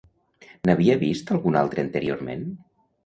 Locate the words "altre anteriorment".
1.61-2.47